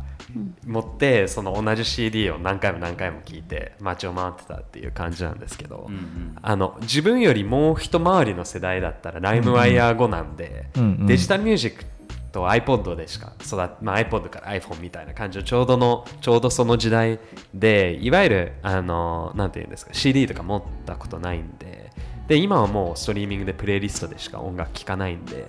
[0.65, 6.35] 持ってその同じ CD を何回も何回も聴いて街を回ってたっていう感じなんですけど、うんうん。
[6.41, 10.35] あの自分よりもう一回りの世代だったらライムワイヤー後なん。
[10.35, 11.05] で、うんうん。
[11.07, 11.85] デジタルミュージック
[12.31, 17.19] と iPod でしか育っ、まあ、iPod から iPhone みたいな感じのちょうどのちょうどその時代
[17.53, 21.91] でいわゆるあのなんていうんですか CD とか持ったことないんで
[22.27, 25.45] で今はもうストリーミングでプレイリストでしか音楽聴かないんで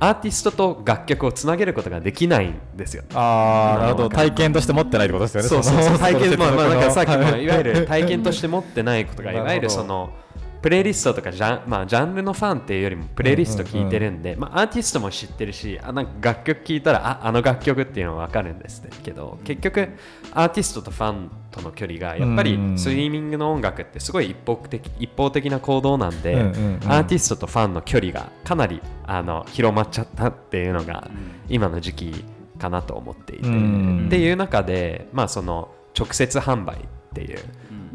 [0.00, 3.02] アーティストと楽曲をつなげることができないんですよ。
[3.14, 4.08] あーなるほど。
[4.08, 5.48] 体験として持ってないってことですよね。
[5.48, 5.98] そうそうそう。
[5.98, 10.10] 体験まあまあなんかさっきも はいいわゆる体験として持ってないことが いわゆるその
[10.60, 19.88] プレイリストとかジャン,、まあ、ジャンルのファンっていうよりもプレイリスト聞いてるんで、まあ、アーティストも知ってるしあなんか楽曲聞いたらああの楽曲っていうのは分かるんですけど結局
[20.32, 31.10] アーティストとファンとの距離がやっぱりうんストリーミングの音楽ってすごい一方的一方的な行動なんで、アーティストとファンの距離がかなりあの広まっちゃったっていうのが
[31.48, 32.24] 今の時期
[32.58, 34.06] かなと思っていて、うん。
[34.06, 36.78] っていう中で、まあ、その直接販売っ
[37.14, 37.38] ていう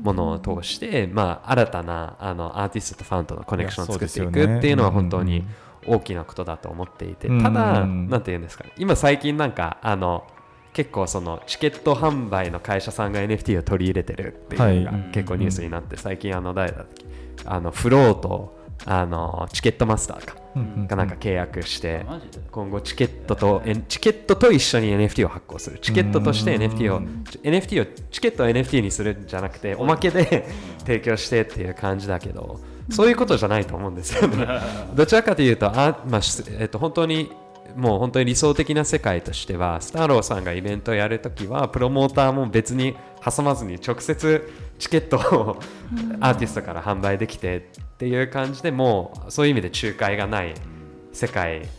[0.03, 5.45] ものを通して、まあ、新たなあのアーティストとファンとのコネクションを作っていくっていうのは本当に
[5.87, 7.41] 大きなことだと思っていて、うん。
[7.41, 8.71] ただ、うんなんていうんですかね。
[8.77, 10.27] 今最近なんかあの
[10.73, 15.11] 結構そのチケット販売の会社さんが NFT を取り入れてるっていうのがはい。
[15.13, 17.05] 結構ニュースになって、最近あの誰だっけ
[17.45, 22.05] あのフローとあのチケットマスターかうんうんがなんか契約して、
[22.51, 25.79] 今後チケットとえチケットと一緒に NFT を発行する。
[25.79, 27.01] チケットとして NFT を
[27.43, 30.47] NFT をチケットを NFT にするんじゃなくておまけで
[30.79, 34.47] 提供してっていう感じだけどそういうことじゃないと思うんですよね。
[34.93, 37.31] どちらかというとあ、まあしえっと、本当に
[37.75, 44.51] もう本当に理想的な世界としてはスターローさんがイベントをやるときはプロモーターも別に挟まずに直接
[44.83, 45.59] チケットを
[46.19, 47.61] アーティストから販売できてっ
[47.97, 50.53] ていう感じでもうそういう意味で仲介がない
[51.13, 51.69] 世界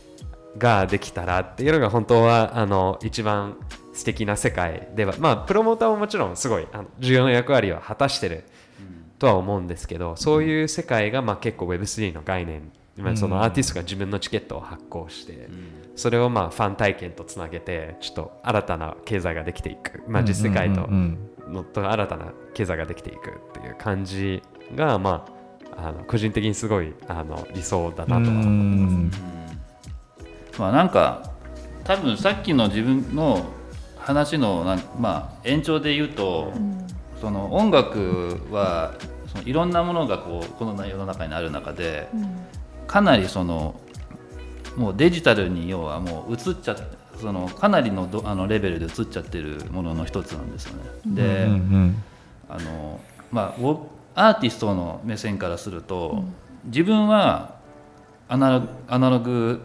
[0.56, 3.58] ができたらっていうのが本当はあの一番
[3.92, 8.44] 素敵な世界ではまあプロモーターももちろんすごいあの重要な役割は果たしてる
[9.18, 15.48] とは思うんですけどそういう世界がまあ結構 Web3 の概念今そのアーティストが自分のチケットを発行して、
[15.96, 20.88] それをまあファン体験とつなげてちょっと新たな経済ができていく、まあ、実世界と
[21.48, 24.42] のと新たな経済ができていくっていう感じ
[24.74, 25.26] がま
[25.76, 29.20] ああの個人的にすごいあの理想だなとはうん思います。
[30.58, 31.30] まあなんか
[31.84, 33.44] 多分さっきの自分の
[33.98, 36.52] 話のなんまあ延長で言うと、
[37.20, 38.94] その音楽は
[39.26, 42.08] そのいろんなものがこうこの世の中にある中で
[42.86, 43.74] かなりその
[44.76, 46.82] もうデジタルに要はもう映っちゃって
[47.20, 50.90] そのかなりのどあのレベルで映っちゃってるものの一つなんですよね。
[51.06, 52.02] で、うんうん
[52.48, 53.00] あの
[53.30, 53.54] ま
[54.14, 56.22] アーティストの目線からすると、
[56.66, 57.56] 自分は
[58.28, 59.60] アナログアナログ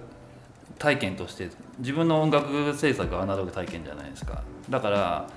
[0.79, 4.43] 体験として自分の音楽制作はアナログ体験じゃないですか。
[4.69, 5.29] だから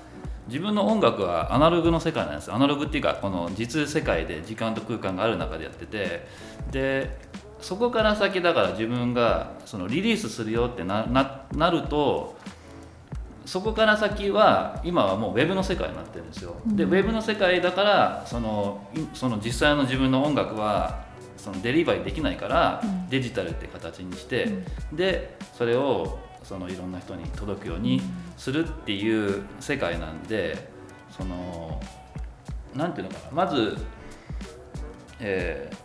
[0.47, 2.51] 自分の音楽はアナログの世界なんです。
[2.51, 6.27] アナログっていうかこの実世界で時間と空間がある中でやってて
[6.71, 7.17] で
[7.63, 12.35] そこから先だから自分がそのリリースするよってなななると
[13.45, 16.55] そこから先は今はもうウェブの世界になってるんですよ。
[16.65, 21.05] でウェブの世界だからそのいその実際の自分の音楽は
[21.37, 28.01] そのデリバリーできないから、デジタルって形にして、でそれをそのいろんな人に届くように
[28.37, 30.69] するっていう世界なんで
[31.09, 31.81] その
[32.73, 33.77] なんていうのかなまず、
[35.19, 35.82] えー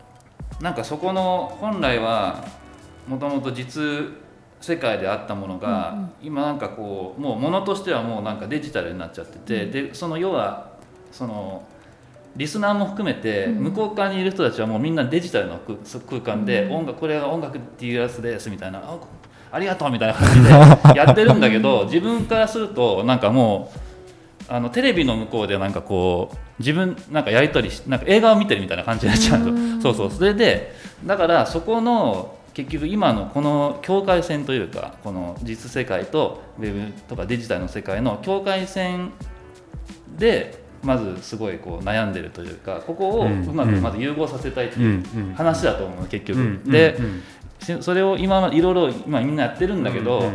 [0.61, 2.45] なんかそこの本来は
[3.07, 3.83] もともと実
[4.61, 10.73] 世界であったものが、今なんかこうもうものとしてはもうなんかデジタルになっちゃってて、でその要は
[11.13, 11.63] その
[12.37, 18.99] リスナーも含めて向こう側にいる人たちはもうみんなデジタルの空空間で音楽これが音楽っていうやつですみたいなあ
[19.51, 20.51] ありがとうみたいな感じで
[20.99, 23.73] やってるんだけど自分からするとなんかも
[24.49, 30.19] うあのテレビの向こうでなんかこう自分なんかやり取りしなんか映画を見てるみたいな感じになっちゃうんですよそうそう。
[30.19, 39.13] それでだからそこの結局今のこの境界線というかこの実世界とウェブとかデジタルの世界の境界線
[40.19, 47.23] でまずすごいこう悩んでるというかここをうまくまず融合させたいっていう話だと思う結局、うんで、うん。
[47.61, 50.31] しそれを今いろいろ今みんなやってるんだけど、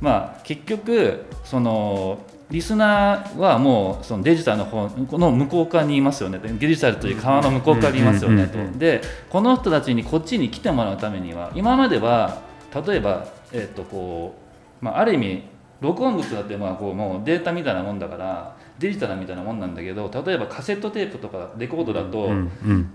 [0.00, 2.18] まあ結局その
[2.50, 6.38] リスナーはもうそのデジタルの方この向こう側にいますよね。
[6.38, 8.78] デジタルという川の向こう側にいますよねと。
[8.78, 12.42] でこの人たちにこっちに来てもらうためには今までは
[12.86, 14.34] 例えば、えっとこ
[14.80, 15.42] うまあ、ある意味
[15.80, 22.30] 録音物だってまあこうもうデータみたいなもんだからデジタルみたいなもんなんだけど例えばカセットテープとかレコードだと、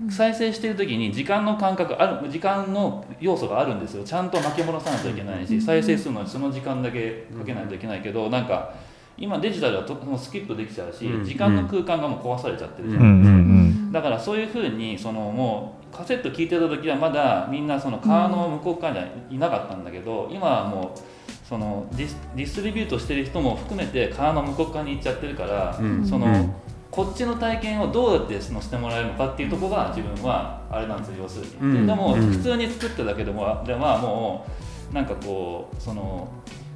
[0.09, 4.03] 再生してる時に時間の感覚ある時間の要素があるんですよ。
[4.03, 8.73] ちゃんと巻き戻さないといけないし再生するのにその時間だけかけないといけないけどなんか
[9.21, 11.23] 今デジタルはともうスキップできちゃうしうん。
[11.23, 13.05] 時間の空間がもう壊されちゃってるじゃうん。
[13.05, 26.05] うんんだからそういうふうにそのもうカセット聞いてた時はまだみんなその川の向こう側にはいなかったんだけど今はもうその dis distribute してる人も含めて川の向こう側に行っちゃってるから、うん。
[26.05, 26.53] その、うん
[26.91, 31.88] こっちの体験をどうやって乗せてもらえるのかっていうところが自分はあれなんですよ要するに、うん。
[31.88, 32.21] ででもうん。
[32.21, 34.45] 普通に作っただけでもではも
[34.91, 36.27] うなんかこうその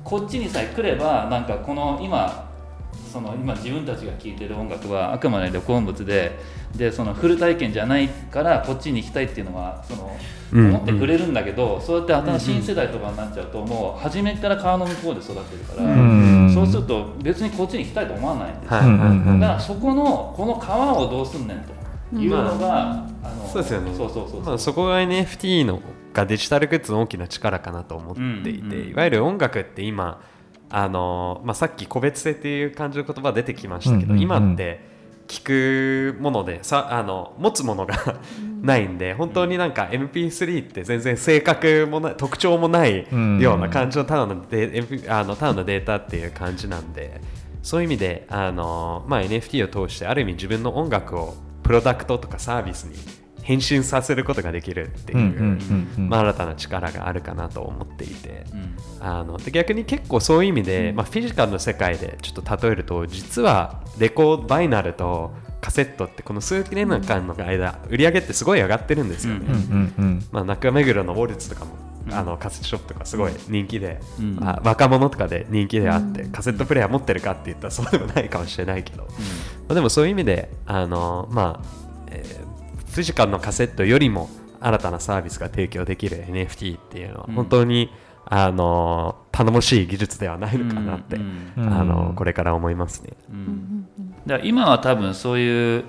[0.06, 2.48] こっちにさえ来ればなんかこの今
[3.12, 6.40] その今自分たちが聴いてる音楽はあくまで録音物で
[6.76, 10.16] でそのフル体験じゃないからこっちに行きたいっていうのはその
[10.54, 10.70] うん。
[10.76, 18.78] 思ってくれるんだけど、そうやって新しい新世代とかになっちゃうともう初めから川の向こうで育ってるから、うんそうすると別にこっちに行きたいと思わないんですよ。
[18.78, 19.40] はいはいはいうん。
[19.40, 21.58] だからそこのこの川をどうすんねん
[22.12, 23.92] というのが、あのそうですよね。
[23.96, 25.82] そうそうそうまあ、そこが NFT の
[26.16, 30.22] がデジタルグッズの大きな力かなと思っていて、うんうんいわゆる音楽って今
[30.70, 34.22] あの、まあ、さっき個別性っていう感じの言葉出てきましたけど、うんうんうん。
[34.22, 34.80] 今って
[35.28, 38.20] 聞くものでさあの持つものが
[38.62, 43.40] ないんで本当になんか MP3 って全然性格もない特徴もないうん。
[43.40, 47.22] ような感じのただのデあのただのデータっていう感じなんで
[47.62, 52.96] そういう意味であの、まあ、NFT を通してある意味自分の音楽をプロダクトとかサービスに
[53.46, 56.10] 変身させることができるっていう、うんうんうんうん。
[56.10, 58.76] まあ、新たな力があるかなと思っていて、うん。
[59.00, 65.32] あので逆に結構そういう意味で、まあ、フィジカルの世界でちょっと例えると実はレコードバイナルと
[65.62, 69.46] カセットってこの数年間の間売り上げってすごい上がってるんですよね。
[69.48, 71.72] うんうんうんまあ、中目黒のウォルツとかも、
[72.12, 74.40] あのカセットショップとかすごい人気で、うん。
[74.42, 79.10] あ若者とかで人気であって、カセットプレイヤー持ってるかって言ったらそうでもないかもしれないけど、ま
[79.70, 81.68] あ、でもそういう意味であの、まあ
[82.10, 82.45] えー
[82.96, 84.30] フィジカルのカセットよりも
[84.62, 87.36] 新たなサービスが提供できる NFT っていうのはうん。
[87.36, 87.92] 本当に、
[88.28, 91.52] あの頼もしい技術ではないのかなって、うん。
[91.58, 91.74] うん。
[91.74, 93.12] あのこれから思いますね。
[93.30, 93.88] うん。
[94.26, 95.84] だから今は多分そういう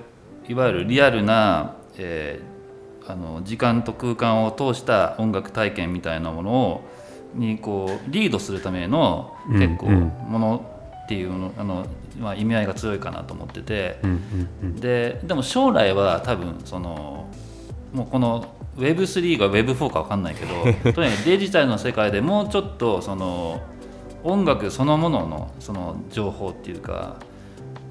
[0.49, 2.57] いわゆるリアルな、えー
[3.09, 6.81] あの時間と空間を通した音楽体験みたいなものを
[7.33, 10.07] にこうリードするための結構うんうん。
[10.29, 10.76] もの
[11.07, 11.85] っていうのあの、
[12.19, 13.99] まあ、意味合いが強いかなと思ってて。
[14.81, 17.29] ででも将来は多分その
[17.93, 20.53] もうこの Web3 が Web4 か分かんないけど
[20.91, 23.61] とにかくデジタルの世界でもうちょっとその
[24.25, 27.15] 音楽そのもののその情報っていうか、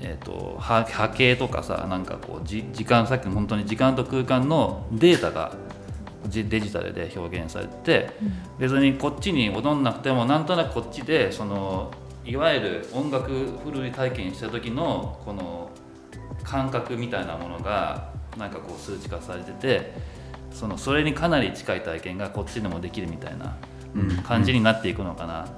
[0.01, 5.53] えー、と波波形とかさなんかこうじ時間さっきの本当に時間と空間のデータが
[6.29, 8.11] じデジタルで表現されてて、
[8.59, 11.93] 別にこっちに踊んなくてもなんとなくこっちでその
[12.27, 13.29] いわゆる音楽
[13.65, 15.71] フル体験した時のこの
[16.43, 19.93] 感覚みたいなものがなんかこう数値化されてて
[20.51, 23.57] そのそれにかなり近い体験がこっちでもできるみたいな
[24.25, 25.49] 感じになっていくのかな、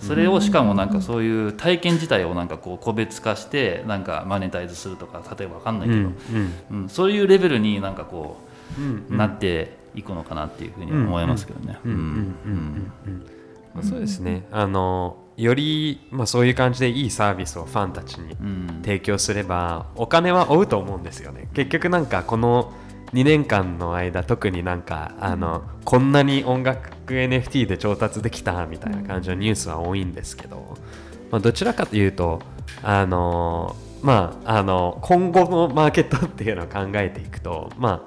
[0.00, 6.12] それをしかもなんかそういう体験自体をなんかこう個別化してなんかマネタイズするとか例えば分かんないけど、うん
[6.70, 6.88] うん。
[6.88, 8.38] そういうレベルになんかこ
[8.76, 11.78] うんうなっていくのかなっていうふうに思いますけどね。
[11.84, 12.04] うんうんうん。
[12.04, 12.92] うん。
[13.06, 13.26] うん。
[13.74, 14.46] まあそうですね。
[14.50, 18.80] あのより、まあ、そういう感じでいいサービスをファンたちにうん。
[18.82, 21.48] 提供すればお金は追うと思うんですよね。
[21.54, 22.72] 結局なんかこの
[23.12, 30.76] 2年間の間特になんかあのこんなに音楽 NFT で調達できたみたいな感じのニュースは多いんですけど、
[31.30, 32.42] まあ、どちらかというと
[32.82, 38.04] あのまああの今後のマーケットっていうのを考えていくとま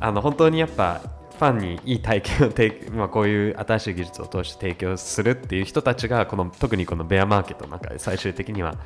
[0.00, 1.00] ああの本当にやっぱ
[1.42, 8.76] ファンにいい体験を提供、まあ、こういう新しい技術を通して提供するっていう人たちがこの特にこのベアマーケットの中で最終的には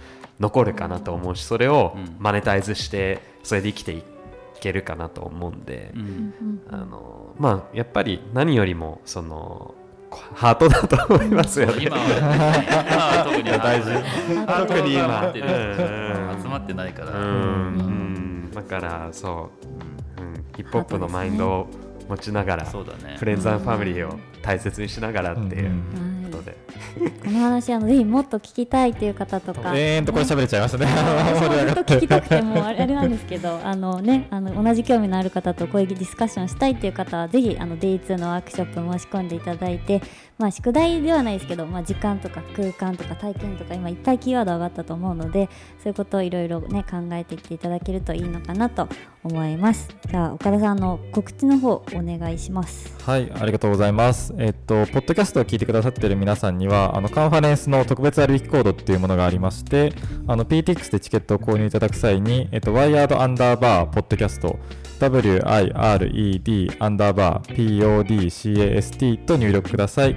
[0.41, 2.17] 残るかなと思うしそれをうん。
[2.19, 4.03] マネタイズしてそれで生きてい
[4.59, 6.63] けるかなと思うんで、うん。
[6.71, 9.75] あのまあやっぱり何よりもその
[10.11, 11.85] ハートだと思いますよね。
[11.85, 13.51] 今は今は特に。
[13.51, 14.67] 大事。
[14.67, 15.47] 特に今集まってる。
[15.47, 16.43] うん。
[16.43, 17.13] 集まってないから。
[18.55, 19.51] だからそ
[20.19, 23.17] う、うん、ヒップホップのマインドを持ちながら、そうだね。
[23.19, 25.73] フレンズファミリーを大切にしながらっていう
[26.31, 26.57] ことで、
[27.25, 29.77] この話あのぜひもっと聞きたいっていう方とか。
[29.77, 30.87] 延々とこれ喋れちゃいましたね。
[30.87, 40.01] ずっと聞きたくてもうあれあれなんですけど あのねあの同じ興味のある方とこういうディスカッションしたいっていう方はぜひあの Day2 のワークショップ申し込んでいただいて
[40.39, 45.49] まあ宿題ではないですけどまあ時間とか空間とか体験とか今いっぱいキーワード上がったと思うので
[45.83, 48.89] そういうことをいろいろね考えていっていただけるといいのかなと
[49.25, 54.35] 思いますじゃあ岡田さんの告知の方お願いしますはい、ありがとうございます。
[54.37, 59.93] えっと、ポッドキャストを聞いてくださっている皆さんには、あのカンファレンスの特別割引コードっていうものがありまして、
[60.27, 64.59] あの PTX でチケットを購入いただく際に、えっと、ワイヤードアンダーバーポッドキャスト、
[64.99, 70.17] WIRED アンダーバー PODCAST と入力ください。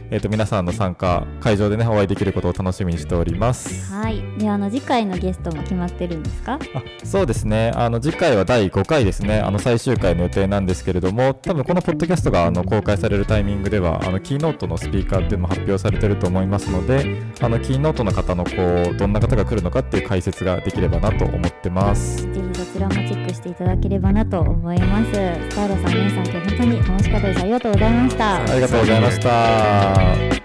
[0.13, 3.89] えっと、皆さんの参加、会場でね、お会いできることを楽しみにしております。
[3.93, 4.21] はい。
[4.37, 6.55] ではあの次回のゲストも決まってるんですか？
[6.55, 6.59] あ
[7.05, 7.71] そうですね。
[7.75, 9.39] あの次回は第5回ですね。
[9.39, 18.51] あの最終回の予定なんですけれども多分このポッドキャストがあの公開されるタイミングではあのキーノートのスピーカーっていうのも発表されてると思いますのであのキーノートの方のこ
[18.91, 22.17] うどんな方が来るのかっていう解説ができればなと思ってます。
[22.33, 25.11] ぜひそちらもチェックしていただければなと思います。
[25.13, 28.35] スターロさん、皆さん今日本当に楽しかったですありがとうございました。
[28.35, 30.39] ありがとうございました uh,